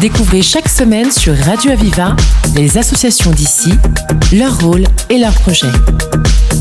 Découvrez 0.00 0.42
chaque 0.42 0.68
semaine 0.68 1.10
sur 1.10 1.36
Radio 1.36 1.72
Aviva 1.72 2.14
les 2.54 2.78
associations 2.78 3.30
d'ici, 3.30 3.72
leur 4.32 4.60
rôle 4.60 4.84
et 5.10 5.18
leurs 5.18 5.34
projets. 5.34 5.72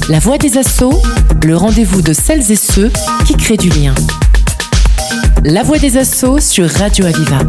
La 0.10 0.20
voix 0.20 0.38
des 0.38 0.58
assauts, 0.58 1.02
le 1.44 1.56
rendez-vous 1.56 2.02
de 2.02 2.14
celles 2.14 2.52
et 2.52 2.56
ceux 2.56 2.92
qui 3.26 3.36
créent 3.36 3.58
du 3.58 3.70
lien. 3.70 3.94
La 5.44 5.62
voix 5.64 5.78
des 5.78 5.98
assauts 5.98 6.40
sur 6.40 6.70
Radio 6.70 7.06
Aviva. 7.06 7.40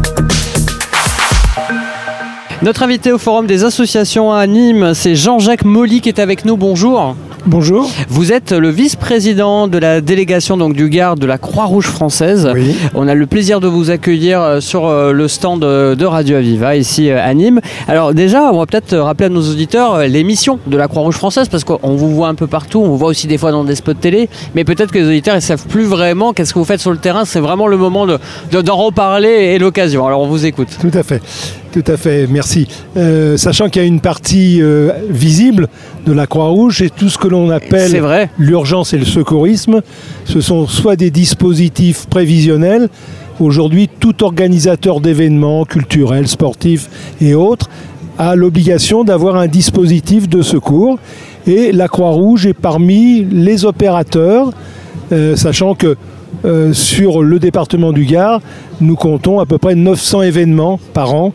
Notre 2.61 2.83
invité 2.83 3.11
au 3.11 3.17
Forum 3.17 3.47
des 3.47 3.63
associations 3.63 4.31
à 4.31 4.45
Nîmes, 4.47 4.93
c'est 4.93 5.15
Jean-Jacques 5.15 5.65
Molly 5.65 6.01
qui 6.01 6.09
est 6.09 6.19
avec 6.19 6.45
nous. 6.45 6.57
Bonjour. 6.57 7.15
Bonjour. 7.47 7.87
Vous 8.09 8.31
êtes 8.33 8.51
le 8.53 8.69
vice-président 8.69 9.67
de 9.67 9.77
la 9.77 10.01
délégation 10.01 10.57
donc, 10.57 10.73
du 10.73 10.89
Gard 10.89 11.15
de 11.15 11.27
la 11.27 11.37
Croix-Rouge 11.37 11.85
française. 11.85 12.49
Oui. 12.55 12.75
On 12.95 13.07
a 13.07 13.13
le 13.13 13.27
plaisir 13.27 13.59
de 13.59 13.67
vous 13.67 13.91
accueillir 13.91 14.41
euh, 14.41 14.59
sur 14.61 14.87
euh, 14.87 15.11
le 15.11 15.27
stand 15.27 15.63
euh, 15.63 15.93
de 15.95 16.05
Radio 16.05 16.37
Aviva 16.37 16.75
ici 16.75 17.11
à 17.11 17.31
Nîmes. 17.35 17.61
Alors 17.87 18.15
déjà, 18.15 18.51
on 18.51 18.57
va 18.57 18.65
peut-être 18.65 18.97
rappeler 18.97 19.27
à 19.27 19.29
nos 19.29 19.41
auditeurs 19.47 19.99
les 19.99 20.23
missions 20.23 20.57
de 20.65 20.75
la 20.75 20.87
Croix-Rouge 20.87 21.15
française 21.15 21.47
parce 21.47 21.63
qu'on 21.63 21.95
vous 21.95 22.15
voit 22.15 22.29
un 22.29 22.35
peu 22.35 22.47
partout, 22.47 22.79
on 22.79 22.87
vous 22.87 22.97
voit 22.97 23.09
aussi 23.09 23.27
des 23.27 23.37
fois 23.37 23.51
dans 23.51 23.63
des 23.63 23.75
spots 23.75 23.93
télé, 23.93 24.27
mais 24.55 24.63
peut-être 24.63 24.91
que 24.91 24.97
les 24.97 25.05
auditeurs 25.07 25.35
ne 25.35 25.39
savent 25.39 25.67
plus 25.67 25.83
vraiment 25.85 26.33
qu'est-ce 26.33 26.51
que 26.51 26.57
vous 26.59 26.65
faites 26.65 26.81
sur 26.81 26.91
le 26.91 26.97
terrain. 26.97 27.25
C'est 27.25 27.39
vraiment 27.39 27.67
le 27.67 27.77
moment 27.77 28.07
de, 28.07 28.17
de- 28.51 28.61
d'en 28.61 28.75
reparler 28.77 29.29
et 29.29 29.59
l'occasion. 29.59 30.07
Alors 30.07 30.21
on 30.21 30.27
vous 30.27 30.47
écoute. 30.47 30.69
Tout 30.81 30.91
à 30.97 31.03
fait. 31.03 31.21
Tout 31.75 31.91
à 31.91 31.97
fait, 31.97 32.25
merci. 32.27 32.69
Euh, 32.95 33.35
sachant 33.35 33.67
qu'il 33.67 33.81
y 33.81 33.85
a 33.85 33.87
une 33.87 33.99
partie 33.99 34.61
euh, 34.61 34.93
visible 35.09 35.67
de 36.05 36.13
la 36.13 36.25
Croix-Rouge 36.25 36.81
et 36.81 36.89
tout 36.89 37.09
ce 37.09 37.17
que 37.17 37.27
l'on 37.27 37.49
appelle 37.49 38.01
l'urgence 38.39 38.93
et 38.93 38.97
le 38.97 39.03
secourisme, 39.03 39.81
ce 40.23 40.39
sont 40.39 40.67
soit 40.67 40.95
des 40.95 41.11
dispositifs 41.11 42.05
prévisionnels. 42.05 42.87
Aujourd'hui, 43.41 43.89
tout 43.99 44.23
organisateur 44.23 45.01
d'événements 45.01 45.65
culturels, 45.65 46.29
sportifs 46.29 46.87
et 47.19 47.35
autres 47.35 47.69
a 48.17 48.37
l'obligation 48.37 49.03
d'avoir 49.03 49.35
un 49.35 49.47
dispositif 49.47 50.29
de 50.29 50.43
secours. 50.43 50.97
Et 51.45 51.73
la 51.73 51.89
Croix-Rouge 51.89 52.45
est 52.45 52.53
parmi 52.53 53.25
les 53.25 53.65
opérateurs, 53.65 54.51
euh, 55.11 55.35
sachant 55.35 55.75
que 55.75 55.97
euh, 56.45 56.73
sur 56.73 57.23
le 57.23 57.39
département 57.39 57.91
du 57.91 58.05
Gard, 58.05 58.39
nous 58.79 58.95
comptons 58.95 59.39
à 59.39 59.45
peu 59.45 59.57
près 59.57 59.75
900 59.75 60.21
événements 60.21 60.79
par 60.93 61.13
an. 61.13 61.33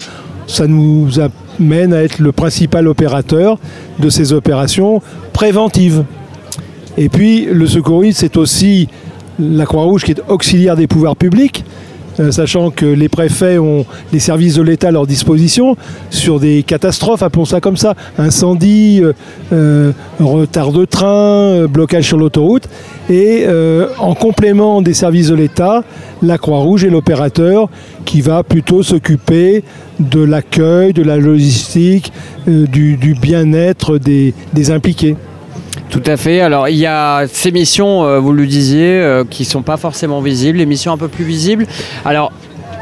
Ça 0.51 0.67
nous 0.67 1.09
amène 1.21 1.95
à 1.95 2.03
être 2.03 2.19
le 2.19 2.33
principal 2.33 2.89
opérateur 2.89 3.59
de 4.01 4.11
ces 4.11 4.33
opérations 4.33 5.01
préventives. 5.33 6.05
Et 6.99 7.09
puis 7.09 7.45
le 7.45 7.67
secourisme, 7.69 8.19
c'est 8.19 8.37
aussi 8.37 8.89
la 9.39 9.65
Croix-Rouge 9.65 10.05
qui 10.05 10.11
est 10.11 10.23
auxiliaire 10.29 10.77
des 10.77 10.89
pouvoirs 10.89 11.15
publics, 11.15 11.65
sachant 12.31 12.71
que 12.71 12.87
les 12.87 13.09
préfets 13.09 13.59
ont 13.59 13.87
les 14.13 14.19
services 14.19 14.55
de 14.55 14.63
l'État 14.63 14.89
à 14.89 14.91
leur 14.91 15.07
disposition 15.07 15.77
sur 16.11 16.41
des 16.41 16.63
catastrophes, 16.63 17.23
appelons 17.23 17.45
ça 17.45 17.61
comme 17.61 17.77
ça, 17.77 17.95
incendie, 18.19 19.01
euh, 19.03 19.13
euh, 19.53 19.93
retard 20.19 20.73
de 20.73 20.85
train, 20.85 21.07
euh, 21.07 21.67
blocage 21.67 22.05
sur 22.05 22.19
l'autoroute. 22.19 22.69
Et 23.09 23.45
euh, 23.47 23.89
en 23.99 24.15
complément 24.15 24.83
des 24.83 24.95
services 24.95 25.29
de 25.29 25.35
l'État, 25.35 25.83
la 26.23 26.39
Croix-Rouge 26.39 26.85
est 26.85 26.91
l'opérateur 26.91 27.69
qui 28.05 28.21
va 28.21 28.43
plutôt 28.43 28.83
s'occuper 28.83 29.65
de 29.99 30.21
l'accueil, 30.21 30.93
de 30.93 31.03
la 31.03 31.17
logistique, 31.17 32.13
euh, 32.49 32.67
du, 32.67 33.15
bien-être 33.21 33.99
des 33.99 34.71
impliqués. 34.71 35.17
Tout 35.91 36.03
à 36.07 36.17
fait. 36.17 36.41
Alors, 36.41 36.69
il 36.69 36.77
y 36.77 36.87
a 36.87 37.25
ces 37.27 37.51
missions, 37.51 38.05
euh, 38.05 38.21
vous 38.21 38.33
le 38.33 38.47
disiez, 38.47 39.01
euh, 39.01 39.25
qui 39.29 39.45
sont 39.45 39.63
pas 39.63 39.77
forcément 39.77 40.21
visibles, 40.21 40.59
les 40.59 40.67
missions 40.67 40.93
un 40.93 40.97
peu 40.97 41.09
plus 41.09 41.25
visibles. 41.25 41.67
Alors, 42.05 42.33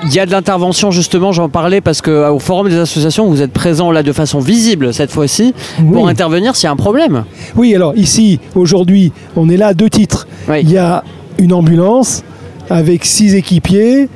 il 0.05 0.14
y 0.14 0.20
a 0.20 0.27
de 0.27 0.31
l'intervention, 0.31 0.91
justement, 0.91 1.33
j'en 1.33 1.48
parlais 1.48 1.81
parce 1.81 2.03
qu'au 2.03 2.39
Forum 2.39 2.69
des 2.69 2.77
associations, 2.77 3.27
vous 3.27 3.42
êtes 3.42 3.53
présent 3.53 3.91
là 3.91 4.03
de 4.03 4.12
façon 4.12 4.39
visible 4.39 4.95
cette 4.95 5.11
fois-ci 5.11 5.55
pour 5.92 6.09
intervenir 6.09 6.55
s'il 6.55 6.64
y 6.64 6.69
a 6.69 6.73
un 6.73 6.77
problème. 6.77 7.25
Oui, 7.56 7.75
alors 7.75 7.97
ici, 7.97 8.39
aujourd'hui, 8.55 9.13
on 9.35 9.48
est 9.48 9.57
là 9.57 9.69
à 9.69 9.75
deux 9.75 9.90
titres. 9.90 10.29
Oui. 10.48 10.61
Il 10.63 10.70
y 10.70 10.79
a 10.79 11.02
une 11.39 11.52
ambulance 11.52 12.23
avec 12.70 13.05
six 13.05 13.35
équipiers. 13.35 14.08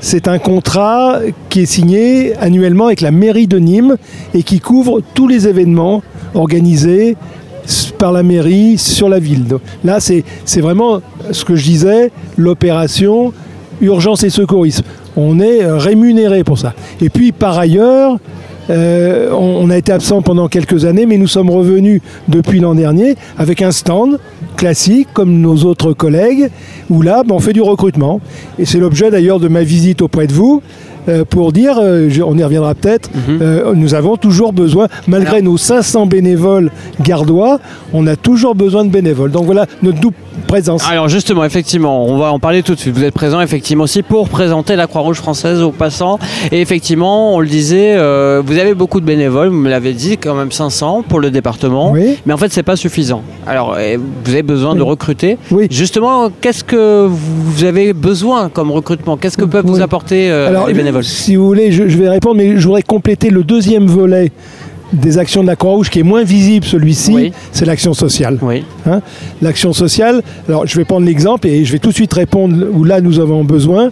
C'est 0.00 0.28
un 0.28 0.38
contrat 0.38 1.20
qui 1.48 1.60
est 1.60 1.66
signé 1.66 2.34
annuellement 2.36 2.86
avec 2.86 3.00
la 3.00 3.10
mairie 3.10 3.46
de 3.46 3.58
Nîmes 3.58 3.96
et 4.34 4.42
qui 4.42 4.60
couvre 4.60 5.00
tous 5.14 5.28
les 5.28 5.46
événements 5.46 6.02
organisés 6.34 7.16
par 7.98 8.12
la 8.12 8.22
mairie 8.22 8.78
sur 8.78 9.08
la 9.08 9.18
ville. 9.18 9.44
Là, 9.84 9.98
c'est 10.00 10.60
vraiment 10.60 11.00
ce 11.30 11.44
que 11.44 11.56
je 11.56 11.64
disais, 11.64 12.10
l'opération 12.36 13.32
urgence 13.80 14.24
et 14.24 14.30
secourisme. 14.30 14.84
On 15.16 15.40
est 15.40 15.62
euh, 15.64 15.76
rémunéré 15.76 16.44
pour 16.44 16.58
ça. 16.58 16.74
Et 17.00 17.08
puis, 17.08 17.32
par 17.32 17.58
ailleurs, 17.58 18.18
euh, 18.68 19.30
on, 19.32 19.66
on 19.66 19.70
a 19.70 19.76
été 19.76 19.90
absent 19.90 20.22
pendant 20.22 20.48
quelques 20.48 20.84
années, 20.84 21.06
mais 21.06 21.18
nous 21.18 21.26
sommes 21.26 21.50
revenus 21.50 22.00
depuis 22.28 22.60
l'an 22.60 22.74
dernier 22.74 23.16
avec 23.36 23.62
un 23.62 23.72
stand 23.72 24.18
classique, 24.56 25.08
comme 25.12 25.40
nos 25.40 25.64
autres 25.64 25.92
collègues, 25.92 26.50
où 26.90 27.02
là, 27.02 27.22
ben, 27.26 27.34
on 27.34 27.40
fait 27.40 27.52
du 27.52 27.62
recrutement. 27.62 28.20
Et 28.58 28.66
c'est 28.66 28.78
l'objet 28.78 29.10
d'ailleurs 29.10 29.40
de 29.40 29.48
ma 29.48 29.62
visite 29.62 30.02
auprès 30.02 30.26
de 30.26 30.32
vous. 30.32 30.62
Euh, 31.10 31.24
pour 31.28 31.52
dire, 31.52 31.74
euh, 31.80 32.06
je- 32.08 32.22
on 32.22 32.36
y 32.38 32.42
reviendra 32.44 32.74
peut-être, 32.74 33.10
euh, 33.28 33.72
nous 33.74 33.94
avons 33.94 34.16
toujours 34.16 34.52
besoin, 34.52 34.86
malgré 35.06 35.38
Alors- 35.38 35.52
nos 35.52 35.56
500 35.58 36.06
bénévoles 36.06 36.70
gardois, 37.02 37.58
on 37.92 38.06
a 38.06 38.16
toujours 38.16 38.54
besoin 38.54 38.84
de 38.84 38.90
bénévoles. 38.90 39.30
Donc 39.30 39.44
voilà 39.44 39.66
notre 39.82 40.00
double 40.00 40.16
présence. 40.46 40.82
Alors 40.90 41.08
justement, 41.08 41.44
effectivement, 41.44 42.04
on 42.06 42.16
va 42.18 42.32
en 42.32 42.38
parler 42.38 42.62
tout 42.62 42.74
de 42.74 42.80
suite. 42.80 42.94
Vous 42.94 43.04
êtes 43.04 43.14
présent 43.14 43.40
effectivement 43.40 43.84
aussi 43.84 44.02
pour 44.02 44.28
présenter 44.28 44.76
la 44.76 44.86
Croix-Rouge 44.86 45.16
française 45.18 45.60
aux 45.62 45.70
passants. 45.72 46.18
Et 46.52 46.60
effectivement, 46.60 47.34
on 47.34 47.40
le 47.40 47.46
disait, 47.46 47.96
vous 47.96 48.58
avez 48.58 48.74
beaucoup 48.74 49.00
de 49.00 49.06
bénévoles, 49.06 49.48
vous 49.48 49.56
me 49.56 49.68
l'avez 49.70 49.92
dit, 49.92 50.16
quand 50.18 50.34
même 50.34 50.52
500 50.52 51.02
pour 51.08 51.20
le 51.20 51.30
département. 51.30 51.92
Oui. 51.92 52.16
Mais 52.26 52.32
en 52.32 52.36
fait, 52.36 52.52
c'est 52.52 52.62
pas 52.62 52.76
suffisant. 52.76 53.22
Alors, 53.46 53.74
euh, 53.78 53.96
vous 54.24 54.32
avez 54.32 54.42
besoin 54.42 54.74
de 54.74 54.82
recruter. 54.82 55.38
Oui. 55.50 55.66
Justement, 55.70 56.30
qu'est-ce 56.40 56.64
que 56.64 57.06
vous 57.08 57.64
avez 57.64 57.92
besoin 57.92 58.48
comme 58.48 58.70
recrutement? 58.70 59.16
Qu'est-ce 59.16 59.36
que 59.36 59.44
peuvent 59.44 59.66
vous 59.66 59.80
apporter 59.82 60.30
Alors, 60.30 60.66
les 60.68 60.74
bénévoles? 60.74 60.99
Si 61.02 61.36
vous 61.36 61.46
voulez, 61.46 61.72
je, 61.72 61.88
je 61.88 61.96
vais 61.96 62.08
répondre, 62.08 62.36
mais 62.36 62.56
je 62.58 62.66
voudrais 62.66 62.82
compléter 62.82 63.30
le 63.30 63.44
deuxième 63.44 63.86
volet 63.86 64.32
des 64.92 65.18
actions 65.18 65.42
de 65.42 65.46
la 65.46 65.54
Croix-Rouge 65.56 65.88
qui 65.88 66.00
est 66.00 66.04
moins 66.04 66.24
visible 66.24 66.66
celui-ci, 66.66 67.12
Oui. 67.14 67.32
c'est 67.52 67.64
l'action 67.64 67.94
sociale. 67.94 68.38
Oui. 68.42 68.64
Hein, 68.86 69.00
L'action 69.40 69.72
sociale, 69.72 70.20
alors 70.48 70.66
je 70.66 70.76
vais 70.76 70.84
prendre 70.84 71.06
l'exemple 71.06 71.46
et 71.46 71.64
je 71.64 71.70
vais 71.72 71.78
tout 71.78 71.90
de 71.90 71.94
suite 71.94 72.12
répondre 72.12 72.56
où 72.72 72.82
là 72.84 73.00
nous 73.00 73.20
avons 73.20 73.44
besoin. 73.44 73.90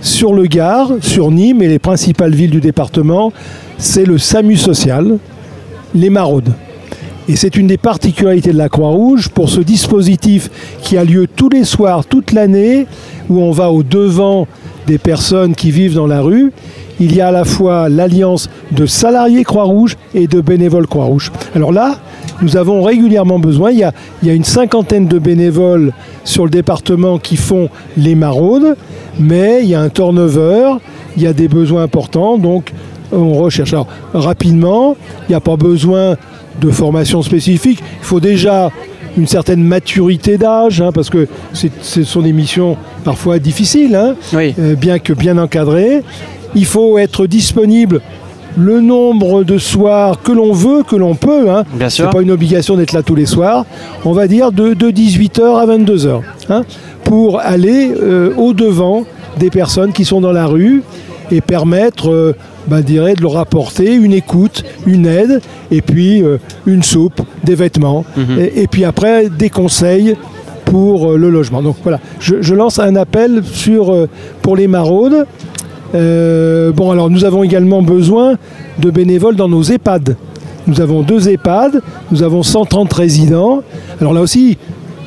Sur 0.00 0.32
le 0.32 0.44
Gard, 0.44 0.92
sur 1.00 1.32
Nîmes 1.32 1.60
et 1.60 1.66
les 1.66 1.80
principales 1.80 2.32
villes 2.32 2.50
du 2.52 2.60
département, 2.60 3.32
c'est 3.78 4.04
le 4.04 4.16
SAMU 4.16 4.56
social, 4.56 5.18
les 5.92 6.08
maraudes. 6.10 6.52
Et 7.28 7.34
c'est 7.34 7.56
une 7.56 7.66
des 7.66 7.76
particularités 7.76 8.52
de 8.52 8.58
la 8.58 8.68
Croix-Rouge 8.68 9.28
pour 9.30 9.50
ce 9.50 9.60
dispositif 9.60 10.50
qui 10.80 10.96
a 10.96 11.02
lieu 11.04 11.26
tous 11.26 11.48
les 11.48 11.64
soirs, 11.64 12.06
toute 12.06 12.30
l'année, 12.32 12.86
où 13.28 13.40
on 13.40 13.50
va 13.50 13.70
au 13.72 13.82
devant 13.82 14.46
des 14.88 14.98
personnes 14.98 15.54
qui 15.54 15.70
vivent 15.70 15.94
dans 15.94 16.06
la 16.06 16.22
rue. 16.22 16.50
Il 16.98 17.14
y 17.14 17.20
a 17.20 17.28
à 17.28 17.30
la 17.30 17.44
fois 17.44 17.88
l'alliance 17.88 18.48
de 18.72 18.86
salariés 18.86 19.44
Croix-Rouge 19.44 19.96
et 20.14 20.26
de 20.26 20.40
bénévoles 20.40 20.86
Croix-Rouge. 20.86 21.30
Alors 21.54 21.72
là, 21.72 21.96
nous 22.40 22.56
avons 22.56 22.82
régulièrement 22.82 23.38
besoin, 23.38 23.70
il 23.70 23.78
y, 23.78 23.84
a, 23.84 23.92
une 24.32 24.44
cinquantaine 24.44 25.06
de 25.06 25.18
bénévoles 25.18 25.92
sur 26.24 26.44
le 26.44 26.50
département 26.50 27.18
qui 27.18 27.36
font 27.36 27.68
les 27.96 28.14
maraudes, 28.14 28.76
mais 29.20 29.60
il 29.62 29.68
y 29.68 29.74
a 29.74 29.80
un 29.80 29.90
turnover, 29.90 30.76
il 31.16 31.22
y 31.22 31.26
a 31.26 31.32
des 31.32 31.48
besoins 31.48 31.82
importants, 31.82 32.38
donc 32.38 32.72
on 33.12 33.34
recherche. 33.34 33.72
Alors, 33.72 33.88
rapidement, 34.14 34.96
il 35.28 35.32
n'y 35.32 35.36
a 35.36 35.40
pas 35.40 35.56
besoin 35.56 36.16
de 36.60 36.70
formation 36.70 37.22
spécifique, 37.22 37.80
il 38.00 38.04
faut 38.04 38.20
déjà 38.20 38.70
une 39.18 39.26
certaine 39.26 39.62
maturité 39.62 40.38
d'âge, 40.38 40.80
hein, 40.80 40.90
parce 40.92 41.10
que 41.10 41.26
c'est- 41.52 41.70
ce 41.82 42.04
sont 42.04 42.22
des 42.22 42.32
missions 42.32 42.76
parfois 43.04 43.38
difficiles, 43.38 43.94
hein, 43.94 44.14
Oui. 44.32 44.54
euh, 44.58 44.74
bien 44.74 44.98
que 44.98 45.12
bien 45.12 45.36
encadrées. 45.38 46.02
Il 46.54 46.64
faut 46.64 46.96
être 46.98 47.26
disponible 47.26 48.00
le 48.56 48.80
nombre 48.80 49.44
de 49.44 49.58
soirs 49.58 50.22
que 50.22 50.32
l'on 50.32 50.52
veut, 50.52 50.82
que 50.82 50.96
l'on 50.96 51.14
peut. 51.14 51.50
Hein. 51.50 51.64
Bien 51.74 51.88
sûr. 51.90 52.06
C'est 52.06 52.16
pas 52.16 52.22
une 52.22 52.30
obligation 52.30 52.76
d'être 52.76 52.92
là 52.92 53.02
tous 53.02 53.14
les 53.14 53.26
soirs. 53.26 53.66
On 54.04 54.12
va 54.12 54.26
dire 54.26 54.50
de, 54.52 54.72
de 54.72 54.90
18h 54.90 55.56
à 55.58 55.66
22h. 55.66 56.22
hein, 56.48 56.62
pour 57.04 57.40
aller 57.40 57.92
euh, 58.00 58.32
au-devant 58.36 59.04
des 59.38 59.50
personnes 59.50 59.92
qui 59.92 60.04
sont 60.04 60.20
dans 60.20 60.32
la 60.32 60.46
rue 60.46 60.82
et 61.30 61.40
permettre 61.40 62.10
euh, 62.10 62.34
ben, 62.68 62.80
dirais, 62.82 63.14
de 63.14 63.22
leur 63.22 63.36
apporter 63.38 63.94
une 63.94 64.12
écoute, 64.12 64.64
une 64.86 65.06
aide, 65.06 65.40
et 65.70 65.80
puis 65.82 66.22
euh, 66.22 66.38
une 66.66 66.82
soupe, 66.82 67.20
des 67.44 67.54
vêtements, 67.54 68.04
Mhm. 68.16 68.38
et, 68.38 68.62
et 68.62 68.66
puis 68.66 68.84
après 68.84 69.28
des 69.28 69.50
conseils 69.50 70.14
pour 70.66 71.12
euh, 71.12 71.16
le 71.16 71.30
logement. 71.30 71.62
Donc 71.62 71.76
voilà, 71.82 71.98
je, 72.20 72.36
je 72.42 72.54
lance 72.54 72.78
un 72.78 72.94
appel 72.96 73.42
sur, 73.44 73.92
euh, 73.92 74.06
pour 74.42 74.54
les 74.56 74.68
maraudes. 74.68 75.26
Bon, 75.94 76.90
alors 76.90 77.08
nous 77.10 77.24
avons 77.24 77.42
également 77.42 77.82
besoin 77.82 78.36
de 78.78 78.90
bénévoles 78.90 79.36
dans 79.36 79.48
nos 79.48 79.62
EHPAD. 79.62 80.16
Nous 80.66 80.80
avons 80.82 81.02
deux 81.02 81.28
EHPAD, 81.30 81.80
nous 82.12 82.22
avons 82.22 82.42
130 82.42 82.92
résidents. 82.92 83.62
Alors 84.00 84.12
là 84.12 84.20
aussi, 84.20 84.58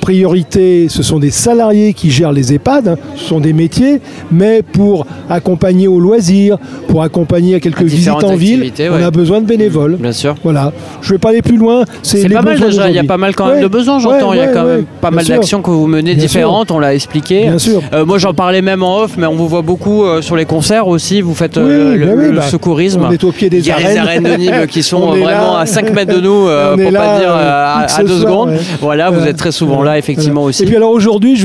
priorité, 0.01 0.87
ce 0.89 1.03
sont 1.03 1.19
des 1.19 1.29
salariés 1.31 1.93
qui 1.93 2.11
gèrent 2.11 2.33
les 2.33 2.53
EHPAD, 2.53 2.87
hein. 2.89 2.95
ce 3.15 3.23
sont 3.25 3.39
des 3.39 3.53
métiers, 3.53 4.01
mais 4.31 4.61
pour 4.61 5.05
accompagner 5.29 5.87
au 5.87 5.99
loisir, 5.99 6.57
pour 6.89 7.03
accompagner 7.03 7.55
à 7.55 7.59
quelques 7.59 7.81
À 7.81 7.83
visites 7.85 8.23
en 8.23 8.35
ville, 8.35 8.71
on 8.91 9.01
a 9.01 9.11
besoin 9.11 9.39
de 9.41 9.45
bénévoles. 9.45 9.95
Bien 9.97 10.11
sûr. 10.11 10.35
Voilà. 10.43 10.73
Je 11.01 11.09
ne 11.09 11.13
vais 11.13 11.19
pas 11.19 11.29
aller 11.29 11.41
plus 11.41 11.55
loin. 11.57 11.83
C'est 12.03 12.27
pas 12.27 12.41
mal 12.41 12.59
déjà, 12.59 12.89
il 12.89 12.95
y 12.95 12.99
a 12.99 13.03
pas 13.03 13.17
mal 13.17 13.33
quand 13.35 13.45
même 13.45 13.55
Ouais, 13.55 13.61
de 13.61 13.67
besoins, 13.67 13.99
j'entends. 13.99 14.31
ouais, 14.31 14.37
il 14.37 14.39
y 14.39 14.43
a 14.43 14.47
quand 14.47 14.65
même 14.65 14.85
pas 14.99 15.09
bien 15.09 15.17
mal 15.17 15.25
d'actions 15.25 15.61
que 15.61 15.69
vous 15.69 15.87
menez 15.87 16.15
Bien 16.15 16.23
différentes, 16.23 16.71
on 16.71 16.79
l'a 16.79 16.93
expliqué. 16.93 17.43
Bien 17.43 17.59
sûr. 17.59 17.81
Euh, 17.93 18.03
moi 18.05 18.17
j'en 18.17 18.33
parlais 18.33 18.61
même 18.61 18.83
en 18.83 19.03
off, 19.03 19.11
mais 19.17 19.27
on 19.27 19.35
vous 19.35 19.47
voit 19.47 19.61
beaucoup 19.61 20.03
euh, 20.03 20.21
sur 20.21 20.35
les 20.35 20.45
concerts 20.45 20.87
aussi. 20.87 21.21
Vous 21.21 21.35
faites 21.35 21.57
euh, 21.57 21.91
Oui, 21.93 21.97
le, 21.99 22.05
bah 22.07 22.13
oui, 22.17 22.25
le 22.31 22.35
bah, 22.37 22.41
secourisme. 22.41 23.05
On 23.07 23.11
est 23.11 23.23
au 23.23 23.31
pied 23.31 23.49
des 23.49 23.59
Il 23.59 23.65
y 23.67 23.71
a 23.71 23.77
les 23.77 23.83
arènes. 23.85 23.97
arènes 23.99 24.23
de 24.23 24.33
Nîmes 24.35 24.67
qui 24.67 24.81
sont 24.91 24.99
vraiment 25.11 25.53
là. 25.53 25.59
à 25.59 25.65
5 25.65 25.93
mètres 25.93 26.13
de 26.15 26.19
nous, 26.21 26.41
pour 26.83 26.91
pas 26.91 26.91
là, 26.91 27.19
dire 27.19 27.31
à, 27.33 27.85
ce 27.87 27.99
à 27.99 28.03
deux 28.03 28.09
soir, 28.09 28.21
secondes. 28.21 28.49
ouais. 28.49 28.57
Voilà, 28.81 29.09
vous 29.11 29.25
êtes 29.25 29.37
très 29.37 29.51
souvent 29.51 29.75
Voilà. 29.77 29.90
Effectivement 29.97 30.41
Voilà. 30.41 30.49
aussi. 30.49 30.63
Et 30.63 30.65
puis 30.65 30.75
alors 30.75 30.91
aujourd'hui, 30.91 31.41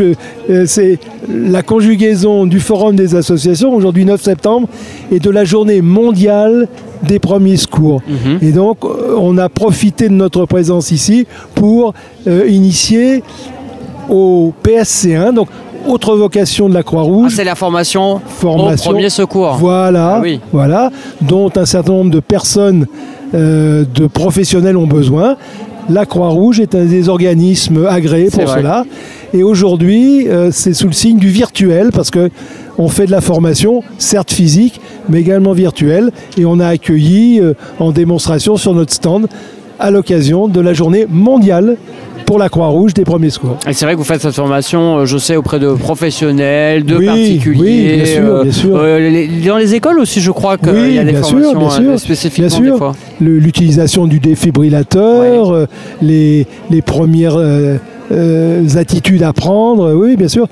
euh, 0.51 0.65
c'est 0.67 0.99
la 1.29 1.63
conjugaison 1.63 2.47
du 2.47 2.61
Forum 2.61 2.97
des 2.97 3.15
associations, 3.15 3.75
aujourd'hui 3.75 4.05
9 4.05 4.21
septembre, 4.21 4.69
et 5.11 5.19
de 5.19 5.31
la 5.31 5.45
journée 5.45 5.83
mondiale 5.83 6.69
des 7.03 7.19
premiers 7.19 7.57
secours. 7.57 8.03
Mhm. 8.09 8.39
Et 8.43 8.53
donc, 8.53 8.79
euh, 8.85 9.15
on 9.19 9.37
a 9.39 9.49
profité 9.49 10.09
de 10.09 10.15
notre 10.15 10.45
présence 10.47 10.91
ici 10.91 11.27
pour 11.55 11.95
euh, 12.27 12.47
initier 12.49 13.23
au 14.09 14.53
PSC1, 14.63 15.33
donc 15.35 15.49
autre 15.89 16.17
vocation 16.17 16.69
de 16.69 16.75
la 16.75 16.81
Ah, 16.81 16.83
Croix-Rouge. 16.85 17.33
c'est 17.37 17.45
la 17.45 17.55
formation, 17.55 18.21
Formation. 18.27 18.91
au 18.91 18.95
premier 18.95 19.11
secours. 19.11 19.57
Voilà, 19.61 20.17
Ah 20.17 20.21
oui. 20.23 20.41
voilà, 20.53 20.91
dont 21.21 21.51
un 21.55 21.65
certain 21.65 21.93
nombre 21.93 22.11
de 22.11 22.21
personnes, 22.21 22.87
euh, 23.35 23.85
de 23.95 24.07
professionnels 24.07 24.77
ont 24.77 24.87
besoin. 24.87 25.37
La 25.89 26.05
Croix-Rouge 26.05 26.61
est 26.61 26.75
un 26.75 26.85
des 26.85 27.09
organismes 27.09 27.87
agréés 27.87 28.31
pour 28.31 28.43
vrai. 28.43 28.59
cela. 28.59 28.85
Et 29.33 29.43
aujourd'hui, 29.43 30.29
euh, 30.29 30.51
c'est 30.51 30.75
sous 30.75 30.87
le 30.87 30.93
signe 30.93 31.19
du 31.19 31.29
virtuel 31.29 31.91
parce 31.93 32.11
que 32.11 32.31
on 32.79 32.89
fait 32.89 33.07
de 33.07 33.11
la 33.11 33.21
formation, 33.21 33.83
certes 33.99 34.33
physique, 34.33 34.81
mais 35.09 35.21
également 35.21 35.53
virtuelle. 35.53 36.11
Et 36.37 36.45
on 36.45 36.59
a 36.61 36.67
accueilli 36.69 37.41
euh, 37.41 37.55
en 37.79 37.93
démonstration 37.93 38.57
sur 38.57 38.75
notre 38.75 38.93
stand 38.93 39.29
à 39.79 39.91
l'occasion 39.91 40.49
de 40.49 40.61
la 40.61 40.73
journée 40.73 41.07
mondiale 41.09 41.77
pour 42.27 42.39
la 42.39 42.49
Croix-Rouge 42.49 42.93
des 42.93 43.05
premiers 43.05 43.31
secours. 43.31 43.57
Et 43.69 43.73
c'est 43.73 43.85
vrai 43.85 43.95
que 43.95 43.99
vous 43.99 44.05
faites 44.05 44.21
cette 44.21 44.35
formation, 44.35 44.99
euh, 44.99 45.07
je 45.07 45.17
sais, 45.17 45.37
auprès 45.37 45.59
de 45.61 45.73
professionnels, 45.73 46.85
de 46.85 46.97
Oui, 46.97 47.07
particuliers. 47.07 47.61
oui, 47.61 47.97
bien 47.97 48.05
sûr, 48.05 48.25
euh, 48.27 48.43
bien 48.43 48.53
sûr. 48.53 48.77
euh, 48.77 48.99
les- 48.99 49.29
dans 49.47 49.57
les 49.57 49.75
écoles 49.75 49.99
aussi, 50.01 50.21
je 50.21 50.31
crois 50.33 50.59
qu'il 50.59 50.71
Oui, 50.71 50.95
y 50.95 50.99
a 50.99 51.05
des 51.05 51.13
bien 51.13 51.23
sûr, 51.23 51.57
bien 51.57 51.71
sûr, 51.71 51.99
spécifiquement 52.01 52.49
bien 52.49 52.61
des 52.61 52.67
sûr. 52.67 52.79
fois. 52.79 52.93
Le- 53.21 53.39
l'utilisation 53.39 54.07
du 54.07 54.19
défibrillateur, 54.19 55.67
les, 56.03 56.47
les 56.71 56.83
premières 56.83 57.37
attitudes 58.77 59.23
à 59.23 59.33
prendre, 59.33 59.93
oui, 59.95 60.17
bien 60.17 60.29
sûr. 60.29 60.47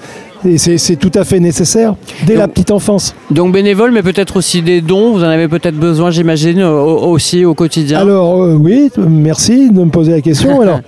Et 0.46 0.58
c'est 0.58 0.96
tout 0.96 1.10
à 1.14 1.24
fait 1.24 1.40
nécessaire 1.40 1.94
dès 2.26 2.34
la 2.34 2.42
Donc- 2.44 2.52
petite 2.52 2.70
enfance. 2.70 3.14
Donc 3.30 3.50
bénévole, 3.54 3.92
mais 3.92 4.02
peut-être 4.02 4.36
aussi 4.36 4.60
des 4.60 4.82
dons. 4.82 5.12
Vous 5.14 5.20
en 5.24 5.28
avez 5.28 5.48
peut-être 5.48 5.76
besoin, 5.76 6.10
j'imagine, 6.10 6.60
euh, 6.60 6.70
au- 6.82 7.12
aussi 7.12 7.46
au 7.46 7.54
quotidien. 7.54 8.00
Alors, 8.00 8.42
euh, 8.42 8.54
oui, 8.54 8.90
merci 8.98 9.70
de 9.70 9.80
me 9.84 9.88
poser 9.90 10.12
la 10.12 10.20
question. 10.20 10.60
Alors, 10.60 10.80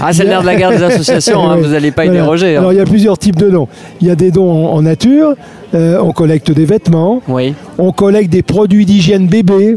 ah, 0.00 0.10
c'est 0.14 0.24
nerf 0.24 0.40
de 0.40 0.46
la 0.46 0.54
guerre 0.54 0.70
des 0.70 0.82
associations. 0.82 1.50
hein, 1.50 1.56
vous 1.56 1.68
n'allez 1.68 1.90
pas 1.90 2.04
y 2.04 2.08
voilà. 2.08 2.22
déroger. 2.22 2.56
hein. 2.56 2.60
Alors, 2.60 2.72
il 2.72 2.76
y 2.76 2.80
a 2.80 2.86
plusieurs 2.86 3.18
types 3.18 3.36
de 3.36 3.50
dons. 3.50 3.68
Il 4.00 4.06
y 4.06 4.10
a 4.10 4.14
des 4.16 4.30
dons 4.30 4.50
en, 4.50 4.72
en 4.72 4.80
nature, 4.80 5.34
euh, 5.74 5.98
on 6.02 6.12
collecte 6.12 6.50
des 6.50 6.64
vêtements, 6.64 7.20
Oui, 7.28 7.52
on 7.76 7.92
collecte 7.92 8.30
des 8.30 8.42
produits 8.42 8.86
d'hygiène 8.86 9.26
bébé, 9.26 9.76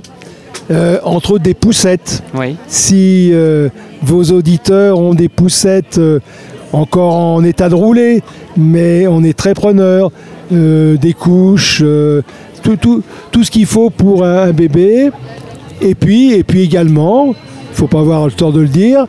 euh, 0.71 0.99
entre 1.03 1.31
autres 1.31 1.43
des 1.43 1.53
poussettes. 1.53 2.23
oui. 2.35 2.55
si 2.67 3.29
euh, 3.33 3.69
vos 4.01 4.23
auditeurs 4.25 4.99
ont 4.99 5.13
des 5.13 5.29
poussettes 5.29 5.97
euh, 5.97 6.19
encore 6.73 7.15
en 7.15 7.43
état 7.43 7.69
de 7.69 7.75
rouler, 7.75 8.21
mais 8.55 9.07
on 9.07 9.23
est 9.23 9.37
très 9.37 9.53
preneur, 9.53 10.11
des 10.51 11.13
couches, 11.17 11.83
tout, 12.63 12.75
tout, 12.75 13.03
tout 13.31 13.43
ce 13.43 13.51
qu'il 13.51 13.65
faut 13.65 13.89
pour 13.89 14.23
un, 14.25 14.43
un 14.43 14.51
bébé. 14.51 15.09
Et 15.81 15.95
puis, 15.95 16.33
et 16.33 16.43
puis 16.43 16.61
également, 16.61 17.25
il 17.25 17.29
ne 17.71 17.75
faut 17.75 17.87
pas 17.87 17.99
avoir 17.99 18.25
le 18.25 18.31
tort 18.31 18.51
de 18.51 18.59
le 18.61 18.67
dire, 18.67 19.05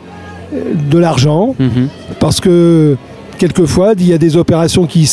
de 0.52 0.98
l'argent, 0.98 1.54
Mhm. 1.58 1.88
parce 2.18 2.40
que 2.40 2.96
quelquefois, 3.38 3.92
il 3.98 4.06
y 4.08 4.12
a 4.12 4.18
des 4.18 4.36
opérations 4.36 4.86
qui 4.86 5.10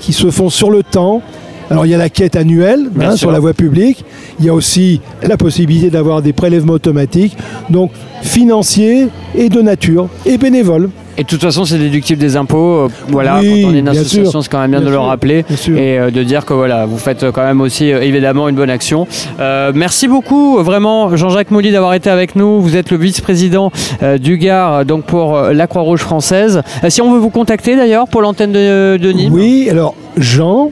qui 0.00 0.12
se 0.12 0.30
font 0.30 0.48
sur 0.50 0.70
le 0.70 0.82
temps. 0.82 1.22
Alors 1.70 1.86
il 1.86 1.90
y 1.90 1.94
a 1.94 1.98
la 1.98 2.08
quête 2.08 2.36
annuelle 2.36 2.90
hein, 3.00 3.16
sur 3.16 3.30
la 3.30 3.38
voie 3.38 3.54
publique. 3.54 4.04
Il 4.40 4.44
y 4.44 4.48
a 4.48 4.54
aussi 4.54 5.00
la 5.22 5.36
possibilité 5.36 5.88
d'avoir 5.90 6.20
des 6.22 6.32
prélèvements 6.32 6.72
automatiques, 6.74 7.36
donc 7.70 7.90
financiers 8.22 9.08
et 9.36 9.48
de 9.48 9.60
nature 9.62 10.08
et 10.26 10.36
bénévoles. 10.38 10.90
Et 11.18 11.22
de 11.24 11.28
toute 11.28 11.42
façon, 11.42 11.64
c'est 11.66 11.76
déductible 11.76 12.18
des 12.18 12.36
impôts. 12.36 12.84
euh, 12.84 12.88
voilà, 13.08 13.40
Oui, 13.40 13.62
quand 13.62 13.68
on 13.70 13.74
est 13.74 13.80
une 13.80 13.88
association, 13.88 14.40
c'est 14.40 14.48
quand 14.50 14.60
même 14.60 14.70
bien, 14.70 14.80
Bien 14.80 14.88
de 14.88 14.92
le 14.92 14.98
rappeler. 14.98 15.44
Et 15.68 15.98
euh, 15.98 16.10
de 16.10 16.22
dire 16.22 16.46
que 16.46 16.54
voilà, 16.54 16.86
vous 16.86 16.96
faites 16.96 17.24
euh, 17.24 17.32
quand 17.32 17.44
même 17.44 17.60
aussi 17.60 17.92
euh, 17.92 18.00
évidemment 18.00 18.48
une 18.48 18.56
bonne 18.56 18.70
action. 18.70 19.06
Merci 19.38 20.08
beaucoup, 20.08 20.62
vraiment, 20.62 21.14
Jean-Jacques 21.16 21.50
Molly, 21.50 21.72
d'avoir 21.72 21.92
été 21.94 22.08
avec 22.08 22.36
nous. 22.36 22.60
Vous 22.62 22.76
êtes 22.76 22.90
le 22.90 22.96
vice-président 22.96 23.70
du 24.18 24.38
Gard, 24.38 24.74
euh, 24.74 24.84
donc 24.84 25.04
pour 25.04 25.38
la 25.38 25.66
Croix-Rouge 25.66 26.00
française. 26.00 26.62
Si 26.88 27.02
on 27.02 27.12
veut 27.12 27.18
vous 27.18 27.30
contacter 27.30 27.76
d'ailleurs 27.76 28.08
pour 28.08 28.22
l'antenne 28.22 28.52
de, 28.52 28.96
de 28.96 29.12
Nîmes, 29.12 29.32
Oui, 29.34 29.68
alors 29.70 29.94
Jean, 30.16 30.70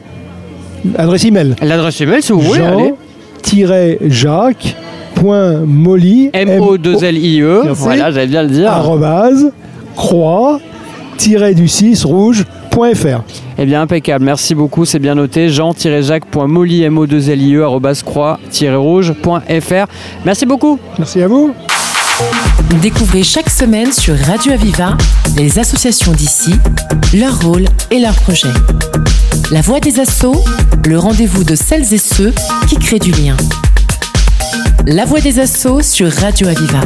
adresse 0.97 1.25
email. 1.25 1.55
l'adresse 1.63 2.01
email, 2.01 2.23
si 2.23 2.33
vous 2.33 2.41
voulez, 2.41 2.61
allez. 2.61 2.95
Jean-jacques.molly 4.11 6.31
M-O-2-L-I-E. 6.33 7.63
Merci. 7.65 7.83
Voilà, 7.83 8.11
j'allais 8.11 8.27
bien 8.27 8.43
le 8.43 8.49
dire. 8.49 8.71
arrobase, 8.71 9.53
croix, 9.97 10.61
du 11.55 11.69
6 11.69 12.05
rouge.fr. 12.05 13.23
Eh 13.59 13.67
bien, 13.67 13.83
impeccable. 13.83 14.25
Merci 14.25 14.55
beaucoup. 14.55 14.85
C'est 14.85 14.99
bien 14.99 15.15
noté. 15.15 15.49
jean-jacques.molly, 15.49 16.83
M-O-2-L-I-E, 16.85 17.65
arrobas 17.65 18.03
croix-rouge.fr. 18.05 19.87
Merci 20.25 20.47
beaucoup. 20.47 20.79
Merci 20.99 21.23
à 21.23 21.29
vous. 21.29 21.53
Découvrez 22.83 23.23
chaque 23.23 23.51
semaine 23.51 23.93
sur 23.93 24.17
Radio 24.17 24.53
Aviva 24.53 24.97
les 25.37 25.59
associations 25.59 26.13
d'ici, 26.13 26.53
leur 27.15 27.41
rôle 27.41 27.65
et 27.91 28.01
leurs 28.01 28.15
projets. 28.15 28.49
La 29.51 29.63
voix 29.63 29.81
des 29.81 29.99
assauts, 29.99 30.45
le 30.87 30.99
rendez-vous 30.99 31.43
de 31.43 31.55
celles 31.55 31.95
et 31.95 31.99
ceux 31.99 32.35
qui 32.69 32.77
créent 32.77 32.99
du 32.99 33.13
lien. 33.13 33.35
La 34.85 35.07
voix 35.07 35.23
des 35.23 35.39
assauts 35.39 35.81
sur 35.81 36.13
Radio 36.13 36.49
Aviva. 36.49 36.83